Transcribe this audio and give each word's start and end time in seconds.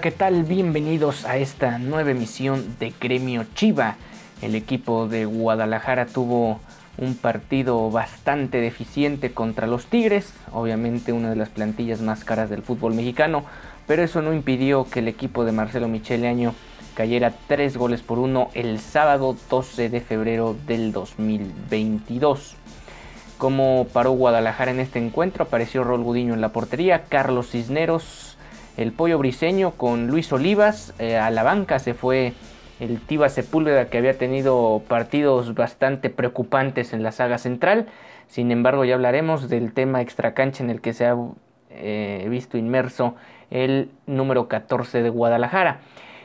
¿Qué 0.00 0.10
tal? 0.10 0.44
Bienvenidos 0.44 1.26
a 1.26 1.36
esta 1.36 1.76
nueva 1.76 2.12
emisión 2.12 2.76
de 2.78 2.94
Gremio 2.98 3.44
Chiva. 3.54 3.96
El 4.40 4.54
equipo 4.54 5.06
de 5.06 5.26
Guadalajara 5.26 6.06
tuvo 6.06 6.58
un 6.96 7.16
partido 7.16 7.90
bastante 7.90 8.62
deficiente 8.62 9.32
contra 9.32 9.66
los 9.66 9.86
Tigres, 9.86 10.32
obviamente 10.52 11.12
una 11.12 11.28
de 11.28 11.36
las 11.36 11.50
plantillas 11.50 12.00
más 12.00 12.24
caras 12.24 12.48
del 12.48 12.62
fútbol 12.62 12.94
mexicano, 12.94 13.44
pero 13.86 14.02
eso 14.02 14.22
no 14.22 14.32
impidió 14.32 14.84
que 14.84 15.00
el 15.00 15.08
equipo 15.08 15.44
de 15.44 15.52
Marcelo 15.52 15.86
Michele 15.86 16.28
Año 16.28 16.54
cayera 16.94 17.34
3 17.48 17.76
goles 17.76 18.00
por 18.00 18.18
1 18.18 18.52
el 18.54 18.80
sábado 18.80 19.36
12 19.50 19.90
de 19.90 20.00
febrero 20.00 20.56
del 20.66 20.92
2022. 20.92 22.56
Como 23.36 23.86
paró 23.92 24.12
Guadalajara 24.12 24.70
en 24.70 24.80
este 24.80 24.98
encuentro, 24.98 25.44
apareció 25.44 25.84
Rol 25.84 26.02
Gudiño 26.02 26.32
en 26.32 26.40
la 26.40 26.52
portería, 26.52 27.04
Carlos 27.04 27.50
Cisneros, 27.50 28.29
el 28.80 28.92
pollo 28.92 29.18
briseño 29.18 29.72
con 29.72 30.06
Luis 30.06 30.32
Olivas, 30.32 30.94
eh, 30.98 31.18
a 31.18 31.30
la 31.30 31.42
banca 31.42 31.78
se 31.78 31.92
fue 31.92 32.32
el 32.80 32.98
Tiva 32.98 33.28
Sepúlveda 33.28 33.90
que 33.90 33.98
había 33.98 34.16
tenido 34.16 34.82
partidos 34.88 35.54
bastante 35.54 36.08
preocupantes 36.08 36.94
en 36.94 37.02
la 37.02 37.12
saga 37.12 37.36
central. 37.36 37.88
Sin 38.26 38.50
embargo, 38.50 38.86
ya 38.86 38.94
hablaremos 38.94 39.50
del 39.50 39.74
tema 39.74 40.00
extracancha 40.00 40.64
en 40.64 40.70
el 40.70 40.80
que 40.80 40.94
se 40.94 41.04
ha 41.04 41.14
eh, 41.68 42.26
visto 42.30 42.56
inmerso 42.56 43.16
el 43.50 43.90
número 44.06 44.48
14 44.48 45.02
de 45.02 45.10
Guadalajara. 45.10 45.80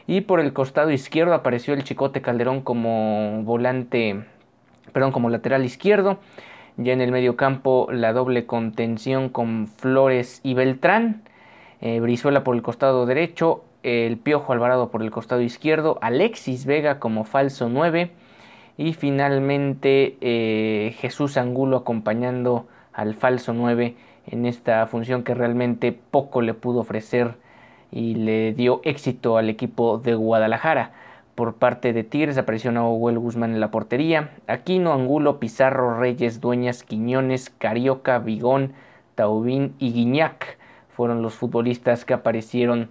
Y 0.08 0.22
por 0.22 0.40
el 0.40 0.54
costado 0.54 0.92
izquierdo 0.92 1.34
apareció 1.34 1.74
el 1.74 1.84
Chicote 1.84 2.22
Calderón 2.22 2.62
como 2.62 3.44
volante, 3.44 4.24
perdón, 4.94 5.12
como 5.12 5.30
lateral 5.30 5.66
izquierdo. 5.66 6.20
Ya 6.78 6.94
en 6.94 7.02
el 7.02 7.12
medio 7.12 7.36
campo 7.36 7.90
la 7.92 8.14
doble 8.14 8.46
contención 8.46 9.28
con 9.28 9.68
Flores 9.68 10.40
y 10.42 10.54
Beltrán. 10.54 11.24
Eh, 11.82 12.00
Brizuela 12.00 12.44
por 12.44 12.56
el 12.56 12.62
costado 12.62 13.06
derecho, 13.06 13.64
el 13.84 14.18
Piojo 14.18 14.54
Alvarado 14.54 14.90
por 14.90 15.04
el 15.04 15.12
costado 15.12 15.42
izquierdo, 15.42 15.98
Alexis 16.02 16.66
Vega 16.66 17.00
como 17.00 17.24
falso 17.24 17.70
9 17.70 18.12
y 18.78 18.94
finalmente 18.94 20.18
eh, 20.22 20.96
Jesús 20.98 21.38
Angulo 21.38 21.78
acompañando 21.78 22.68
al 22.94 23.14
falso 23.14 23.54
9 23.54 23.96
en 24.28 24.46
esta 24.46 24.86
función 24.88 25.24
que 25.24 25.36
realmente 25.36 25.92
poco 25.92 26.42
le 26.42 26.54
pudo 26.54 26.80
ofrecer 26.80 27.36
y 27.92 28.16
le 28.16 28.54
dio 28.54 28.82
éxito 28.84 29.38
al 29.38 29.50
equipo 29.50 30.00
de 30.00 30.16
Guadalajara. 30.16 30.94
Por 31.36 31.56
parte 31.56 31.94
de 31.94 32.04
Tigres 32.04 32.38
apareció 32.38 32.72
Nahuel 32.72 33.20
Guzmán 33.20 33.54
en 33.54 33.60
la 33.60 33.70
portería, 33.70 34.32
Aquino, 34.48 34.94
Angulo, 34.94 35.40
Pizarro, 35.40 36.00
Reyes, 36.00 36.40
Dueñas, 36.40 36.84
Quiñones, 36.84 37.50
Carioca, 37.50 38.20
Vigón, 38.20 38.74
Taubín 39.16 39.76
y 39.78 39.92
Guiñac 39.92 40.58
fueron 40.96 41.22
los 41.22 41.34
futbolistas 41.36 42.06
que 42.06 42.14
aparecieron 42.14 42.90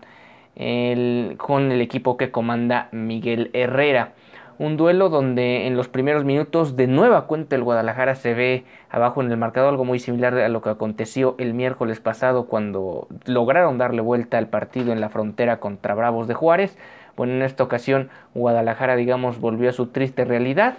con 0.56 1.72
el 1.72 1.80
equipo 1.80 2.16
que 2.16 2.30
comanda 2.30 2.88
Miguel 2.92 3.50
Herrera. 3.52 4.12
Un 4.56 4.76
duelo 4.76 5.08
donde 5.08 5.66
en 5.66 5.76
los 5.76 5.88
primeros 5.88 6.24
minutos 6.24 6.76
de 6.76 6.86
nueva 6.86 7.26
cuenta 7.26 7.56
el 7.56 7.64
Guadalajara 7.64 8.14
se 8.14 8.34
ve 8.34 8.64
abajo 8.88 9.20
en 9.20 9.32
el 9.32 9.36
marcador, 9.36 9.70
algo 9.70 9.84
muy 9.84 9.98
similar 9.98 10.38
a 10.38 10.48
lo 10.48 10.62
que 10.62 10.70
aconteció 10.70 11.34
el 11.38 11.54
miércoles 11.54 11.98
pasado 11.98 12.46
cuando 12.46 13.08
lograron 13.24 13.78
darle 13.78 14.00
vuelta 14.00 14.38
al 14.38 14.46
partido 14.46 14.92
en 14.92 15.00
la 15.00 15.08
frontera 15.08 15.58
contra 15.58 15.96
Bravos 15.96 16.28
de 16.28 16.34
Juárez. 16.34 16.78
Bueno, 17.16 17.32
en 17.32 17.42
esta 17.42 17.64
ocasión 17.64 18.10
Guadalajara, 18.34 18.94
digamos, 18.94 19.40
volvió 19.40 19.70
a 19.70 19.72
su 19.72 19.88
triste 19.88 20.24
realidad, 20.24 20.74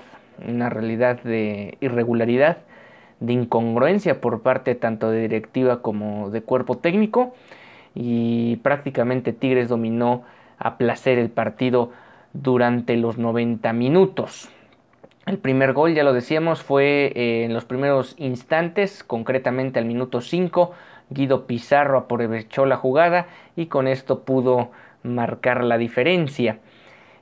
una 0.48 0.70
realidad 0.70 1.22
de 1.22 1.78
irregularidad, 1.82 2.60
de 3.20 3.34
incongruencia 3.34 4.22
por 4.22 4.42
parte 4.42 4.76
tanto 4.76 5.10
de 5.10 5.22
directiva 5.22 5.82
como 5.82 6.30
de 6.30 6.42
cuerpo 6.42 6.78
técnico 6.78 7.34
y 7.94 8.58
prácticamente 8.58 9.34
Tigres 9.34 9.70
dominó 9.70 10.24
a 10.58 10.78
placer 10.78 11.18
el 11.18 11.30
partido 11.30 11.92
durante 12.34 12.98
los 12.98 13.18
90 13.18 13.72
minutos. 13.74 14.50
El 15.26 15.40
primer 15.40 15.74
gol, 15.74 15.96
ya 15.96 16.04
lo 16.04 16.14
decíamos, 16.14 16.62
fue 16.62 17.12
eh, 17.16 17.46
en 17.46 17.54
los 17.54 17.66
primeros 17.66 18.14
instantes, 18.20 19.04
concretamente 19.04 19.80
al 19.80 19.86
minuto 19.86 20.22
5. 20.22 20.72
Guido 21.10 21.48
Pizarro 21.48 21.98
aprovechó 21.98 22.66
la 22.66 22.78
jugada 22.78 23.28
y 23.56 23.68
con 23.68 23.88
esto 23.88 24.24
pudo 24.24 24.72
marcar 25.02 25.64
la 25.64 25.78
diferencia. 25.78 26.60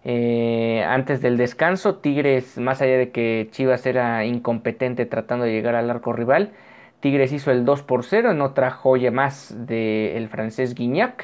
Eh, 0.05 0.83
antes 0.87 1.21
del 1.21 1.37
descanso, 1.37 1.95
Tigres, 1.95 2.57
más 2.57 2.81
allá 2.81 2.97
de 2.97 3.11
que 3.11 3.47
Chivas 3.51 3.85
era 3.85 4.25
incompetente 4.25 5.05
tratando 5.05 5.45
de 5.45 5.53
llegar 5.53 5.75
al 5.75 5.89
arco 5.89 6.13
rival, 6.13 6.51
Tigres 6.99 7.31
hizo 7.33 7.51
el 7.51 7.65
2 7.65 7.83
por 7.83 8.03
0 8.03 8.31
en 8.31 8.41
otra 8.41 8.71
joya 8.71 9.11
más 9.11 9.55
del 9.67 10.27
francés 10.29 10.75
Guignac. 10.75 11.23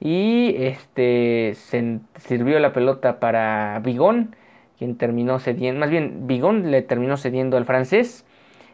Y 0.00 0.54
este 0.58 1.52
se 1.54 2.00
sirvió 2.16 2.58
la 2.58 2.72
pelota 2.72 3.20
para 3.20 3.80
Bigón, 3.80 4.34
quien 4.78 4.96
terminó 4.96 5.38
cediendo, 5.38 5.80
más 5.80 5.90
bien 5.90 6.26
Bigón 6.26 6.70
le 6.70 6.82
terminó 6.82 7.18
cediendo 7.18 7.58
al 7.58 7.66
francés 7.66 8.24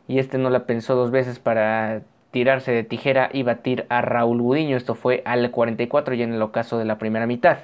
y 0.08 0.18
este 0.20 0.38
no 0.38 0.50
la 0.50 0.66
pensó 0.66 0.94
dos 0.94 1.10
veces 1.10 1.40
para 1.40 2.02
tirarse 2.30 2.72
de 2.72 2.84
tijera 2.84 3.30
y 3.32 3.42
batir 3.42 3.86
a 3.88 4.02
Raúl 4.02 4.40
Gudiño. 4.40 4.76
Esto 4.76 4.94
fue 4.94 5.22
al 5.24 5.50
44 5.50 6.14
y 6.14 6.22
en 6.22 6.32
el 6.32 6.42
ocaso 6.42 6.78
de 6.78 6.84
la 6.84 6.98
primera 6.98 7.26
mitad. 7.26 7.58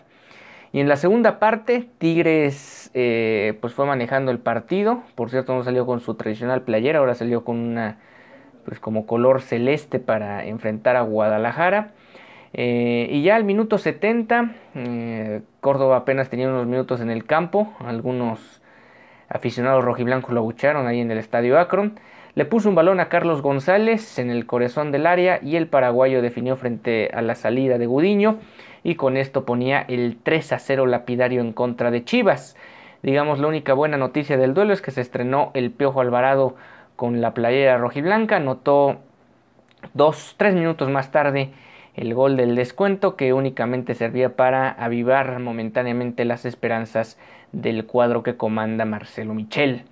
Y 0.73 0.81
en 0.81 0.89
la 0.89 0.97
segunda 0.97 1.39
parte, 1.39 1.91
Tigres 1.99 2.91
eh, 2.95 3.59
pues 3.61 3.75
fue 3.75 3.85
manejando 3.85 4.31
el 4.31 4.39
partido. 4.39 5.03
Por 5.15 5.29
cierto, 5.29 5.55
no 5.55 5.63
salió 5.63 5.85
con 5.85 6.01
su 6.01 6.15
tradicional 6.15 6.63
playera, 6.63 7.01
ahora 7.01 7.15
salió 7.15 7.45
con 7.45 7.59
una 7.59 7.99
pues 8.65 8.79
como 8.81 9.07
color 9.07 9.43
celeste 9.43 9.99
para 9.99 10.45
enfrentar 10.47 10.97
a 10.97 11.03
Guadalajara. 11.03 11.93
Eh, 12.55 13.09
y 13.11 13.23
ya 13.23 13.37
al 13.37 13.45
minuto 13.45 13.77
70, 13.77 14.55
eh, 14.75 15.43
Córdoba 15.61 15.99
apenas 15.99 16.31
tenía 16.31 16.49
unos 16.49 16.67
minutos 16.67 17.01
en 17.01 17.11
el 17.11 17.25
campo. 17.25 17.75
Algunos 17.81 18.63
aficionados 19.29 19.85
rojiblancos 19.85 20.33
lo 20.33 20.41
abucharon 20.41 20.87
ahí 20.87 21.01
en 21.01 21.11
el 21.11 21.19
estadio 21.19 21.59
Akron. 21.59 21.99
Le 22.35 22.47
puso 22.47 22.71
un 22.71 22.75
balón 22.75 22.99
a 22.99 23.11
Carlos 23.11 23.43
González 23.43 24.19
en 24.19 24.31
el 24.31 24.47
corazón 24.47 24.91
del 24.91 25.07
área 25.07 25.39
y 25.43 25.57
el 25.57 25.67
paraguayo 25.67 26.23
definió 26.23 26.57
frente 26.57 27.11
a 27.13 27.21
la 27.21 27.35
salida 27.35 27.77
de 27.77 27.85
Gudiño 27.85 28.39
y 28.85 28.95
con 28.97 29.17
esto 29.17 29.45
ponía 29.45 29.81
el 29.81 30.19
3 30.23 30.53
a 30.53 30.59
0 30.59 30.87
lapidario 30.87 31.41
en 31.41 31.53
contra 31.53 31.91
de 31.91 32.05
Chivas. 32.05 32.57
Digamos, 33.03 33.39
la 33.39 33.49
única 33.49 33.75
buena 33.75 33.97
noticia 33.97 34.37
del 34.37 34.55
duelo 34.55 34.73
es 34.73 34.83
que 34.83 34.91
se 34.91 35.01
estrenó 35.01 35.51
el 35.55 35.71
Piojo 35.71 36.01
Alvarado 36.01 36.57
con 36.97 37.21
la 37.21 37.35
playera 37.35 37.79
rojiblanca, 37.79 38.37
anotó 38.37 38.99
dos, 39.95 40.35
tres 40.37 40.55
minutos 40.55 40.89
más 40.89 41.11
tarde 41.11 41.53
el 41.95 42.15
gol 42.15 42.37
del 42.37 42.55
descuento 42.57 43.17
que 43.17 43.33
únicamente 43.33 43.95
servía 43.95 44.35
para 44.35 44.71
avivar 44.71 45.39
momentáneamente 45.41 46.25
las 46.25 46.45
esperanzas 46.45 47.19
del 47.53 47.85
cuadro 47.87 48.23
que 48.23 48.37
comanda 48.37 48.85
Marcelo 48.85 49.35
Michel. 49.35 49.85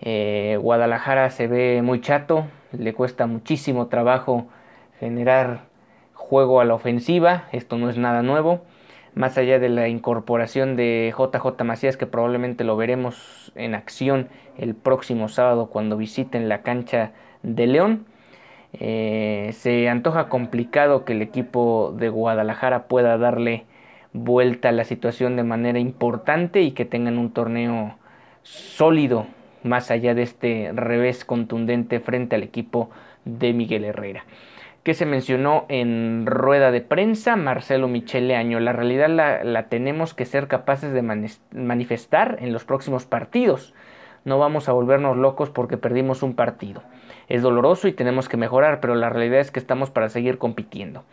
Eh, 0.00 0.58
Guadalajara 0.60 1.30
se 1.30 1.46
ve 1.46 1.80
muy 1.82 2.00
chato, 2.00 2.46
le 2.72 2.92
cuesta 2.92 3.26
muchísimo 3.26 3.86
trabajo 3.86 4.48
generar 4.98 5.67
juego 6.28 6.60
a 6.60 6.66
la 6.66 6.74
ofensiva, 6.74 7.48
esto 7.52 7.78
no 7.78 7.88
es 7.88 7.96
nada 7.96 8.22
nuevo, 8.22 8.60
más 9.14 9.38
allá 9.38 9.58
de 9.58 9.70
la 9.70 9.88
incorporación 9.88 10.76
de 10.76 11.14
JJ 11.16 11.64
Macías 11.64 11.96
que 11.96 12.06
probablemente 12.06 12.64
lo 12.64 12.76
veremos 12.76 13.50
en 13.54 13.74
acción 13.74 14.28
el 14.58 14.74
próximo 14.74 15.28
sábado 15.28 15.70
cuando 15.70 15.96
visiten 15.96 16.50
la 16.50 16.60
cancha 16.60 17.12
de 17.42 17.66
León. 17.66 18.04
Eh, 18.74 19.50
se 19.54 19.88
antoja 19.88 20.28
complicado 20.28 21.06
que 21.06 21.14
el 21.14 21.22
equipo 21.22 21.94
de 21.96 22.10
Guadalajara 22.10 22.88
pueda 22.88 23.16
darle 23.16 23.64
vuelta 24.12 24.68
a 24.68 24.72
la 24.72 24.84
situación 24.84 25.36
de 25.36 25.44
manera 25.44 25.78
importante 25.78 26.60
y 26.60 26.72
que 26.72 26.84
tengan 26.84 27.16
un 27.16 27.32
torneo 27.32 27.96
sólido 28.42 29.26
más 29.62 29.90
allá 29.90 30.14
de 30.14 30.22
este 30.22 30.72
revés 30.74 31.24
contundente 31.24 32.00
frente 32.00 32.36
al 32.36 32.42
equipo 32.42 32.90
de 33.24 33.54
Miguel 33.54 33.86
Herrera. 33.86 34.24
Que 34.88 34.94
se 34.94 35.04
mencionó 35.04 35.66
en 35.68 36.24
rueda 36.24 36.70
de 36.70 36.80
prensa 36.80 37.36
Marcelo 37.36 37.88
Michele 37.88 38.34
Año. 38.34 38.58
La 38.58 38.72
realidad 38.72 39.10
la, 39.10 39.64
tenemos 39.64 40.14
que 40.14 40.24
ser 40.24 40.48
capaces 40.48 40.94
de 40.94 41.02
manifestar 41.52 42.38
en 42.40 42.54
los 42.54 42.64
próximos 42.64 43.04
partidos. 43.04 43.74
No 44.24 44.38
vamos 44.38 44.66
a 44.66 44.72
volvernos 44.72 45.18
locos 45.18 45.50
porque 45.50 45.76
perdimos 45.76 46.22
un 46.22 46.32
partido. 46.34 46.82
Es 47.28 47.42
doloroso 47.42 47.86
y 47.86 47.92
tenemos 47.92 48.30
que 48.30 48.38
mejorar, 48.38 48.80
pero 48.80 48.94
la 48.94 49.10
realidad 49.10 49.40
es 49.40 49.50
que 49.50 49.58
estamos 49.58 49.90
para 49.90 50.08
seguir 50.08 50.38
compitiendo. 50.38 51.04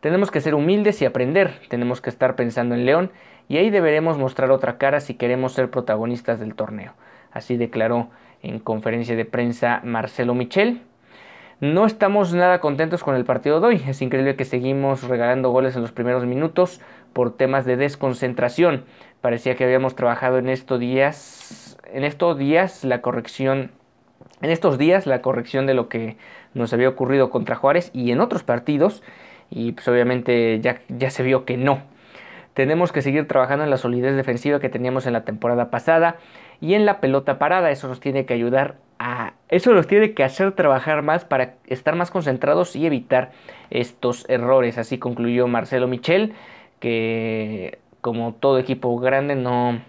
Tenemos 0.00 0.32
que 0.32 0.40
ser 0.40 0.56
humildes 0.56 1.00
y 1.00 1.04
aprender, 1.04 1.52
tenemos 1.68 2.00
que 2.00 2.10
estar 2.10 2.34
pensando 2.34 2.74
en 2.74 2.84
León 2.84 3.12
y 3.48 3.58
ahí 3.58 3.70
deberemos 3.70 4.18
mostrar 4.18 4.50
otra 4.50 4.76
cara 4.76 4.98
si 4.98 5.14
queremos 5.14 5.52
ser 5.52 5.70
protagonistas 5.70 6.40
del 6.40 6.56
torneo. 6.56 6.94
Así 7.30 7.56
declaró 7.56 8.08
en 8.42 8.58
conferencia 8.58 9.14
de 9.14 9.24
prensa 9.24 9.82
Marcelo 9.84 10.34
Michel. 10.34 10.82
No 11.60 11.84
estamos 11.84 12.32
nada 12.32 12.58
contentos 12.58 13.04
con 13.04 13.14
el 13.16 13.26
partido 13.26 13.60
de 13.60 13.66
hoy. 13.66 13.82
Es 13.86 14.00
increíble 14.00 14.34
que 14.34 14.46
seguimos 14.46 15.02
regalando 15.02 15.50
goles 15.50 15.76
en 15.76 15.82
los 15.82 15.92
primeros 15.92 16.24
minutos 16.24 16.80
por 17.12 17.36
temas 17.36 17.66
de 17.66 17.76
desconcentración. 17.76 18.86
Parecía 19.20 19.56
que 19.56 19.64
habíamos 19.64 19.94
trabajado 19.94 20.38
en 20.38 20.48
estos 20.48 20.80
días, 20.80 21.78
en 21.92 22.04
estos 22.04 22.38
días 22.38 22.82
la 22.82 23.02
corrección, 23.02 23.72
en 24.40 24.48
estos 24.48 24.78
días 24.78 25.06
la 25.06 25.20
corrección 25.20 25.66
de 25.66 25.74
lo 25.74 25.90
que 25.90 26.16
nos 26.54 26.72
había 26.72 26.88
ocurrido 26.88 27.28
contra 27.28 27.56
Juárez 27.56 27.90
y 27.92 28.10
en 28.10 28.20
otros 28.20 28.42
partidos 28.42 29.02
y 29.50 29.72
pues 29.72 29.86
obviamente 29.86 30.60
ya, 30.62 30.80
ya 30.88 31.10
se 31.10 31.22
vio 31.22 31.44
que 31.44 31.58
no. 31.58 31.82
Tenemos 32.54 32.90
que 32.90 33.02
seguir 33.02 33.28
trabajando 33.28 33.64
en 33.64 33.70
la 33.70 33.76
solidez 33.76 34.16
defensiva 34.16 34.60
que 34.60 34.70
teníamos 34.70 35.06
en 35.06 35.12
la 35.12 35.24
temporada 35.26 35.70
pasada 35.70 36.16
y 36.58 36.72
en 36.72 36.86
la 36.86 37.00
pelota 37.00 37.38
parada. 37.38 37.70
Eso 37.70 37.86
nos 37.86 38.00
tiene 38.00 38.24
que 38.24 38.32
ayudar 38.32 38.76
a... 38.98 39.34
Eso 39.50 39.72
nos 39.72 39.88
tiene 39.88 40.14
que 40.14 40.22
hacer 40.22 40.52
trabajar 40.52 41.02
más 41.02 41.24
para 41.24 41.54
estar 41.66 41.96
más 41.96 42.10
concentrados 42.12 42.76
y 42.76 42.86
evitar 42.86 43.32
estos 43.70 44.24
errores. 44.28 44.78
Así 44.78 44.98
concluyó 44.98 45.48
Marcelo 45.48 45.88
Michel, 45.88 46.34
que 46.78 47.78
como 48.00 48.32
todo 48.34 48.58
equipo 48.58 48.96
grande 48.98 49.34
no, 49.34 49.80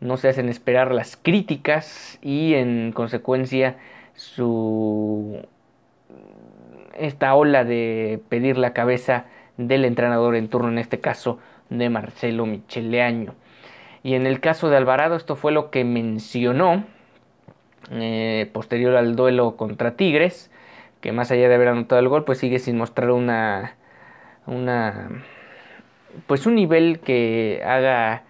no 0.00 0.16
se 0.16 0.28
hacen 0.28 0.48
esperar 0.48 0.92
las 0.92 1.16
críticas 1.16 2.18
y 2.22 2.54
en 2.54 2.92
consecuencia 2.92 3.76
su 4.14 5.46
esta 6.98 7.34
ola 7.36 7.64
de 7.64 8.20
pedir 8.28 8.58
la 8.58 8.72
cabeza 8.72 9.26
del 9.56 9.84
entrenador 9.84 10.34
en 10.34 10.48
turno, 10.48 10.68
en 10.68 10.78
este 10.78 10.98
caso 10.98 11.38
de 11.70 11.88
Marcelo 11.88 12.46
Micheleaño. 12.46 13.34
Y 14.02 14.14
en 14.14 14.26
el 14.26 14.40
caso 14.40 14.68
de 14.68 14.76
Alvarado, 14.76 15.14
esto 15.14 15.36
fue 15.36 15.52
lo 15.52 15.70
que 15.70 15.84
mencionó 15.84 16.84
eh, 17.90 18.50
posterior 18.52 18.96
al 18.96 19.16
duelo 19.16 19.56
contra 19.56 19.96
Tigres, 19.96 20.50
que 21.00 21.12
más 21.12 21.30
allá 21.30 21.48
de 21.48 21.54
haber 21.54 21.68
anotado 21.68 22.00
el 22.00 22.08
gol, 22.08 22.24
pues 22.24 22.38
sigue 22.38 22.58
sin 22.58 22.76
mostrar 22.76 23.10
una, 23.10 23.76
una 24.46 25.08
pues 26.26 26.46
un 26.46 26.54
nivel 26.54 27.00
que 27.00 27.62
haga 27.64 28.24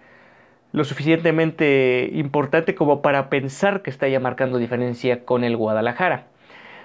lo 0.71 0.83
suficientemente 0.83 2.09
importante 2.13 2.75
como 2.75 3.01
para 3.01 3.29
pensar 3.29 3.81
que 3.81 3.89
está 3.89 4.07
ya 4.07 4.19
marcando 4.19 4.57
diferencia 4.57 5.25
con 5.25 5.43
el 5.43 5.57
Guadalajara. 5.57 6.25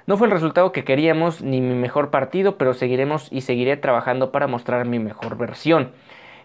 No 0.06 0.16
fue 0.16 0.26
el 0.26 0.32
resultado 0.32 0.72
que 0.72 0.84
queríamos 0.84 1.42
ni 1.42 1.60
mi 1.60 1.74
mejor 1.74 2.10
partido, 2.10 2.58
pero 2.58 2.74
seguiremos 2.74 3.28
y 3.30 3.42
seguiré 3.42 3.76
trabajando 3.76 4.32
para 4.32 4.46
mostrar 4.46 4.86
mi 4.86 4.98
mejor 4.98 5.36
versión. 5.36 5.92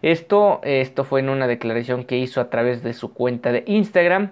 Esto, 0.02 0.62
esto 0.64 1.04
fue 1.04 1.20
en 1.20 1.30
una 1.30 1.48
declaración 1.48 2.06
que 2.06 2.18
hizo 2.18 2.40
a 2.40 2.50
través 2.50 2.84
de 2.84 2.94
su 2.94 3.14
cuenta 3.14 3.52
de 3.52 3.64
Instagram 3.68 4.31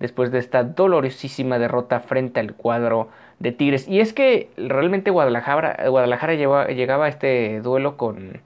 después 0.00 0.30
de 0.30 0.38
esta 0.38 0.62
dolorosísima 0.62 1.58
derrota 1.58 2.00
frente 2.00 2.40
al 2.40 2.54
cuadro 2.54 3.08
de 3.38 3.52
Tigres. 3.52 3.88
Y 3.88 4.00
es 4.00 4.12
que 4.12 4.50
realmente 4.56 5.10
Guadalajara, 5.10 5.88
Guadalajara 5.88 6.34
llegaba 6.34 7.04
a 7.06 7.08
este 7.08 7.60
duelo 7.60 7.96
con, 7.96 8.40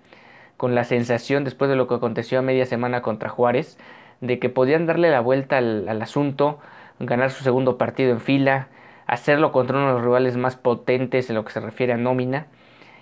con 0.56 0.74
la 0.74 0.84
sensación, 0.84 1.44
después 1.44 1.68
de 1.70 1.76
lo 1.76 1.88
que 1.88 1.94
aconteció 1.94 2.38
a 2.38 2.42
media 2.42 2.66
semana 2.66 3.02
contra 3.02 3.28
Juárez, 3.28 3.78
de 4.20 4.38
que 4.38 4.48
podían 4.48 4.86
darle 4.86 5.10
la 5.10 5.20
vuelta 5.20 5.58
al, 5.58 5.88
al 5.88 6.00
asunto, 6.00 6.58
ganar 7.00 7.30
su 7.30 7.42
segundo 7.42 7.78
partido 7.78 8.12
en 8.12 8.20
fila, 8.20 8.68
hacerlo 9.06 9.52
contra 9.52 9.76
uno 9.78 9.88
de 9.88 9.92
los 9.94 10.02
rivales 10.02 10.36
más 10.36 10.56
potentes 10.56 11.28
en 11.28 11.36
lo 11.36 11.44
que 11.44 11.52
se 11.52 11.60
refiere 11.60 11.92
a 11.92 11.96
nómina. 11.96 12.46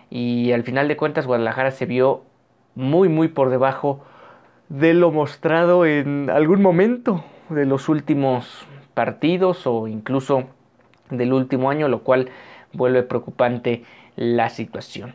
Y 0.09 0.53
al 0.53 0.65
final 0.65 0.89
de 0.89 0.97
cuentas 0.97 1.27
Guadalajara 1.27 1.71
se 1.71 1.87
vio 1.87 2.23
muy 2.75 3.09
muy 3.09 3.29
por 3.29 3.51
debajo 3.51 4.01
de 4.69 4.95
lo 4.95 5.11
mostrado 5.11 5.85
en 5.85 6.31
algún 6.31 6.63
momento 6.63 7.25
de 7.51 7.67
los 7.67 7.89
últimos 7.89 8.67
partidos 8.95 9.67
o 9.67 9.89
incluso 9.89 10.45
del 11.11 11.33
último 11.33 11.71
año, 11.71 11.89
lo 11.89 12.03
cual 12.03 12.31
vuelve 12.73 13.03
preocupante 13.03 13.85
la 14.17 14.49
situación. 14.49 15.15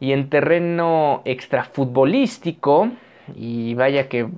Y 0.00 0.12
en 0.12 0.28
terreno 0.28 1.22
extrafutbolístico, 1.24 2.90
y 3.34 3.74
vaya 3.74 4.08
que 4.08 4.28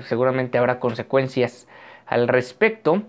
seguramente 0.00 0.58
habrá 0.58 0.78
consecuencias 0.78 1.66
al 2.06 2.28
respecto, 2.28 3.02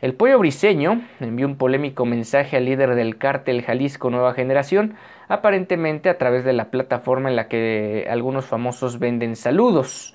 el 0.00 0.14
pollo 0.14 0.38
briseño 0.38 1.02
envió 1.18 1.46
un 1.46 1.56
polémico 1.56 2.06
mensaje 2.06 2.56
al 2.56 2.66
líder 2.66 2.94
del 2.94 3.18
cártel 3.18 3.62
Jalisco 3.62 4.10
Nueva 4.10 4.32
Generación, 4.34 4.94
aparentemente 5.26 6.08
a 6.08 6.18
través 6.18 6.44
de 6.44 6.52
la 6.52 6.70
plataforma 6.70 7.28
en 7.28 7.34
la 7.34 7.48
que 7.48 8.06
algunos 8.08 8.46
famosos 8.46 9.00
venden 9.00 9.34
saludos. 9.34 10.14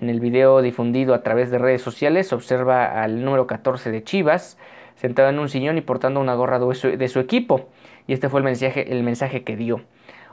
En 0.00 0.08
el 0.08 0.18
video 0.18 0.62
difundido 0.62 1.12
a 1.12 1.22
través 1.22 1.50
de 1.50 1.58
redes 1.58 1.82
sociales 1.82 2.32
observa 2.32 3.02
al 3.02 3.22
número 3.22 3.46
14 3.46 3.90
de 3.90 4.02
Chivas 4.02 4.56
sentado 4.94 5.28
en 5.28 5.38
un 5.38 5.50
sillón 5.50 5.76
y 5.76 5.82
portando 5.82 6.20
una 6.20 6.34
gorra 6.34 6.58
de 6.58 7.08
su, 7.08 7.18
equipo. 7.20 7.68
Y 8.06 8.14
este 8.14 8.30
fue 8.30 8.40
el 8.40 8.44
mensaje, 8.44 8.90
el 8.92 9.02
mensaje 9.02 9.42
que 9.42 9.56
dio. 9.56 9.82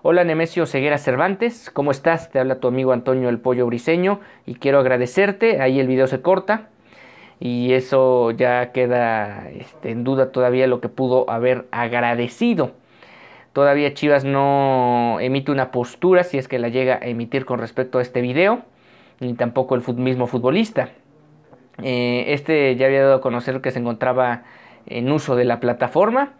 Hola 0.03 0.23
Nemesio 0.23 0.65
Ceguera 0.67 0.97
Cervantes, 0.97 1.69
¿cómo 1.69 1.91
estás? 1.91 2.31
Te 2.31 2.39
habla 2.39 2.61
tu 2.61 2.69
amigo 2.69 2.93
Antonio 2.93 3.27
el 3.27 3.39
Pollo 3.39 3.65
Briseño 3.65 4.21
y 4.45 4.55
quiero 4.55 4.79
agradecerte. 4.79 5.59
Ahí 5.59 5.81
el 5.81 5.87
video 5.87 6.07
se 6.07 6.21
corta 6.21 6.69
y 7.41 7.73
eso 7.73 8.31
ya 8.31 8.71
queda 8.71 9.49
este, 9.49 9.91
en 9.91 10.05
duda 10.05 10.31
todavía 10.31 10.67
lo 10.67 10.79
que 10.79 10.87
pudo 10.87 11.29
haber 11.29 11.65
agradecido. 11.71 12.71
Todavía 13.51 13.93
Chivas 13.93 14.23
no 14.23 15.17
emite 15.19 15.51
una 15.51 15.71
postura 15.71 16.23
si 16.23 16.37
es 16.37 16.47
que 16.47 16.57
la 16.57 16.69
llega 16.69 16.99
a 17.01 17.07
emitir 17.07 17.43
con 17.43 17.59
respecto 17.59 17.99
a 17.99 18.01
este 18.01 18.21
video, 18.21 18.63
ni 19.19 19.33
tampoco 19.33 19.75
el 19.75 19.83
mismo 19.95 20.27
futbolista. 20.27 20.89
Eh, 21.83 22.25
este 22.29 22.75
ya 22.75 22.87
había 22.87 23.03
dado 23.03 23.15
a 23.15 23.21
conocer 23.21 23.61
que 23.61 23.71
se 23.71 23.79
encontraba 23.79 24.43
en 24.85 25.11
uso 25.11 25.35
de 25.35 25.45
la 25.45 25.59
plataforma 25.59 26.33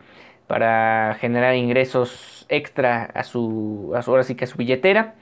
para 0.48 1.16
generar 1.20 1.56
ingresos 1.56 2.46
extra 2.50 3.04
a 3.14 3.24
su, 3.24 3.94
a 3.96 4.00
ahora 4.00 4.24
sí 4.24 4.36
que 4.36 4.46
a 4.46 4.48
su 4.48 4.58
billetera. 4.58 5.16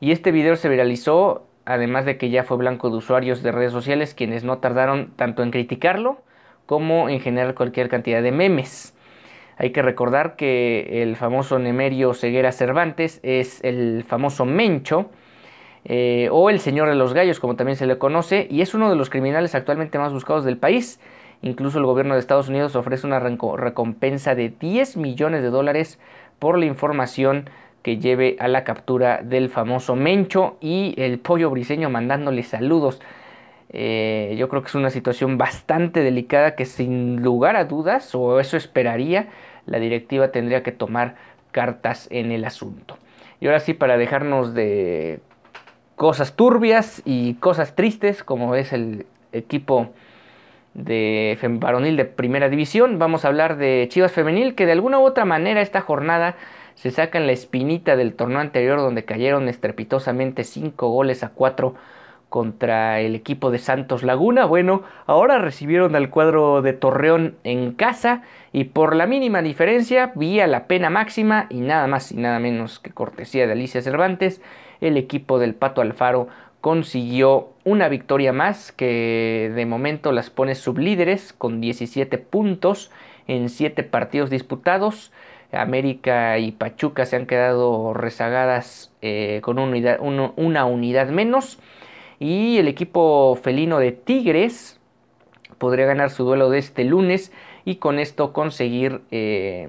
Y 0.00 0.10
este 0.12 0.30
video 0.32 0.56
se 0.56 0.68
viralizó 0.68 1.46
además 1.64 2.04
de 2.04 2.16
que 2.16 2.30
ya 2.30 2.44
fue 2.44 2.56
blanco 2.56 2.90
de 2.90 2.96
usuarios 2.96 3.42
de 3.42 3.52
redes 3.52 3.72
sociales 3.72 4.14
quienes 4.14 4.44
no 4.44 4.58
tardaron 4.58 5.12
tanto 5.16 5.42
en 5.42 5.50
criticarlo 5.50 6.22
como 6.64 7.08
en 7.08 7.20
generar 7.20 7.54
cualquier 7.54 7.88
cantidad 7.88 8.22
de 8.22 8.32
memes. 8.32 8.94
Hay 9.58 9.70
que 9.70 9.82
recordar 9.82 10.36
que 10.36 11.02
el 11.02 11.16
famoso 11.16 11.58
Nemerio 11.58 12.12
Ceguera 12.12 12.52
Cervantes 12.52 13.20
es 13.22 13.62
el 13.64 14.04
famoso 14.06 14.44
Mencho, 14.44 15.10
eh, 15.88 16.28
o 16.32 16.50
el 16.50 16.58
Señor 16.58 16.88
de 16.88 16.96
los 16.96 17.14
Gallos, 17.14 17.38
como 17.38 17.54
también 17.54 17.76
se 17.76 17.86
le 17.86 17.96
conoce, 17.96 18.48
y 18.50 18.60
es 18.60 18.74
uno 18.74 18.90
de 18.90 18.96
los 18.96 19.08
criminales 19.08 19.54
actualmente 19.54 19.98
más 19.98 20.12
buscados 20.12 20.44
del 20.44 20.56
país. 20.56 21.00
Incluso 21.42 21.78
el 21.78 21.84
gobierno 21.84 22.14
de 22.14 22.20
Estados 22.20 22.48
Unidos 22.48 22.74
ofrece 22.74 23.06
una 23.06 23.20
recompensa 23.20 24.34
de 24.34 24.48
10 24.48 24.96
millones 24.96 25.42
de 25.42 25.50
dólares 25.50 26.00
por 26.40 26.58
la 26.58 26.66
información 26.66 27.48
que 27.82 27.98
lleve 27.98 28.36
a 28.40 28.48
la 28.48 28.64
captura 28.64 29.20
del 29.22 29.48
famoso 29.48 29.94
Mencho 29.94 30.56
y 30.60 30.94
el 30.98 31.20
pollo 31.20 31.50
briseño 31.50 31.88
mandándole 31.88 32.42
saludos. 32.42 33.00
Eh, 33.68 34.34
yo 34.36 34.48
creo 34.48 34.62
que 34.62 34.68
es 34.68 34.74
una 34.74 34.90
situación 34.90 35.38
bastante 35.38 36.00
delicada 36.00 36.56
que 36.56 36.64
sin 36.64 37.22
lugar 37.22 37.54
a 37.54 37.64
dudas, 37.64 38.12
o 38.16 38.40
eso 38.40 38.56
esperaría, 38.56 39.28
la 39.66 39.78
directiva 39.78 40.32
tendría 40.32 40.64
que 40.64 40.72
tomar 40.72 41.14
cartas 41.52 42.08
en 42.10 42.32
el 42.32 42.44
asunto. 42.44 42.96
Y 43.40 43.46
ahora 43.46 43.60
sí, 43.60 43.72
para 43.72 43.96
dejarnos 43.96 44.52
de 44.52 45.20
cosas 45.96 46.34
turbias 46.34 47.02
y 47.04 47.34
cosas 47.34 47.74
tristes, 47.74 48.22
como 48.22 48.54
es 48.54 48.72
el 48.72 49.06
equipo 49.32 49.90
de 50.74 51.38
varonil 51.58 51.96
de 51.96 52.04
primera 52.04 52.50
división, 52.50 52.98
vamos 52.98 53.24
a 53.24 53.28
hablar 53.28 53.56
de 53.56 53.86
Chivas 53.90 54.12
Femenil, 54.12 54.54
que 54.54 54.66
de 54.66 54.72
alguna 54.72 54.98
u 54.98 55.04
otra 55.04 55.24
manera 55.24 55.62
esta 55.62 55.80
jornada 55.80 56.36
se 56.74 56.90
sacan 56.90 57.26
la 57.26 57.32
espinita 57.32 57.96
del 57.96 58.14
torneo 58.14 58.40
anterior 58.40 58.78
donde 58.78 59.06
cayeron 59.06 59.48
estrepitosamente 59.48 60.44
5 60.44 60.88
goles 60.90 61.24
a 61.24 61.30
4 61.30 61.74
contra 62.28 63.00
el 63.00 63.14
equipo 63.14 63.50
de 63.50 63.58
Santos 63.58 64.02
Laguna. 64.02 64.44
Bueno, 64.44 64.82
ahora 65.06 65.38
recibieron 65.38 65.96
al 65.96 66.10
cuadro 66.10 66.60
de 66.60 66.74
Torreón 66.74 67.36
en 67.44 67.72
casa 67.72 68.22
y 68.52 68.64
por 68.64 68.94
la 68.94 69.06
mínima 69.06 69.40
diferencia, 69.40 70.12
vía 70.14 70.46
la 70.46 70.66
pena 70.66 70.90
máxima 70.90 71.46
y 71.48 71.60
nada 71.60 71.86
más 71.86 72.12
y 72.12 72.16
nada 72.16 72.38
menos 72.38 72.78
que 72.78 72.90
cortesía 72.90 73.46
de 73.46 73.52
Alicia 73.52 73.80
Cervantes, 73.80 74.42
el 74.80 74.96
equipo 74.96 75.38
del 75.38 75.54
Pato 75.54 75.80
Alfaro 75.80 76.28
consiguió 76.60 77.50
una 77.64 77.88
victoria 77.88 78.32
más 78.32 78.72
que 78.72 79.52
de 79.54 79.66
momento 79.66 80.10
las 80.12 80.30
pone 80.30 80.54
sublíderes 80.54 81.32
con 81.32 81.60
17 81.60 82.18
puntos 82.18 82.90
en 83.28 83.48
7 83.48 83.82
partidos 83.84 84.30
disputados. 84.30 85.12
América 85.52 86.38
y 86.38 86.52
Pachuca 86.52 87.06
se 87.06 87.16
han 87.16 87.26
quedado 87.26 87.94
rezagadas 87.94 88.92
eh, 89.00 89.40
con 89.42 89.58
una 89.58 90.64
unidad, 90.66 91.08
menos. 91.10 91.58
Y 92.18 92.58
el 92.58 92.68
equipo 92.68 93.38
felino 93.40 93.78
de 93.78 93.92
Tigres 93.92 94.80
podría 95.58 95.86
ganar 95.86 96.10
su 96.10 96.24
duelo 96.24 96.50
de 96.50 96.58
este 96.58 96.84
lunes 96.84 97.32
y 97.64 97.76
con 97.76 97.98
esto 97.98 98.32
conseguir 98.32 99.02
eh, 99.10 99.68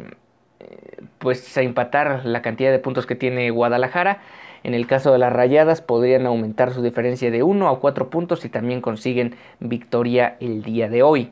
pues 1.19 1.55
empatar 1.57 2.25
la 2.25 2.41
cantidad 2.41 2.71
de 2.71 2.79
puntos 2.79 3.05
que 3.05 3.15
tiene 3.15 3.49
Guadalajara. 3.51 4.21
En 4.67 4.73
el 4.73 4.85
caso 4.85 5.13
de 5.13 5.17
las 5.17 5.31
rayadas 5.31 5.81
podrían 5.81 6.25
aumentar 6.25 6.73
su 6.73 6.81
diferencia 6.81 7.31
de 7.31 7.41
1 7.41 7.69
a 7.69 7.79
4 7.79 8.09
puntos 8.09 8.43
y 8.43 8.49
también 8.49 8.81
consiguen 8.81 9.37
victoria 9.61 10.35
el 10.41 10.61
día 10.61 10.89
de 10.89 11.03
hoy. 11.03 11.31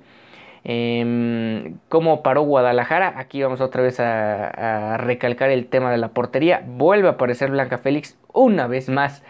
Em, 0.64 1.76
¿Cómo 1.90 2.24
paró 2.24 2.44
Guadalajara? 2.44 3.16
Aquí 3.18 3.44
vamos 3.44 3.60
otra 3.60 3.82
vez 3.82 4.00
a, 4.00 4.96
recalcar 5.00 5.50
el 5.50 5.66
tema 5.68 5.92
de 5.92 5.98
la 5.98 6.14
portería. 6.14 6.64
Vuelve 6.66 7.10
a 7.10 7.12
aparecer 7.12 7.52
Blanca 7.52 7.78
Félix 7.78 8.18
una 8.32 8.68
vez 8.68 8.88
más. 8.88 9.22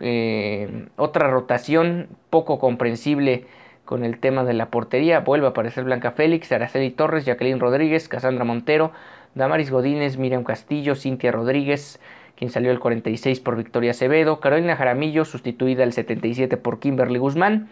Eh, 0.00 0.86
otra 0.94 1.28
rotación 1.30 2.06
poco 2.30 2.60
comprensible 2.60 3.44
con 3.84 4.04
el 4.04 4.20
tema 4.20 4.44
de 4.44 4.52
la 4.52 4.66
portería. 4.66 5.18
Vuelve 5.18 5.48
a 5.48 5.50
aparecer 5.50 5.82
Blanca 5.82 6.12
Félix, 6.12 6.52
Araceli 6.52 6.90
Torres, 6.90 7.24
Jacqueline 7.24 7.58
Rodríguez, 7.58 8.08
Casandra 8.08 8.44
Montero, 8.44 8.92
Damaris 9.34 9.72
Godínez, 9.72 10.16
Miriam 10.16 10.44
Castillo, 10.44 10.94
Cintia 10.94 11.32
Rodríguez, 11.32 11.98
quien 12.40 12.50
salió 12.50 12.70
el 12.70 12.80
46 12.80 13.38
por 13.40 13.54
Victoria 13.54 13.90
Acevedo, 13.90 14.40
Carolina 14.40 14.74
Jaramillo, 14.74 15.26
sustituida 15.26 15.82
al 15.82 15.92
77 15.92 16.56
por 16.56 16.80
Kimberly 16.80 17.18
Guzmán. 17.18 17.68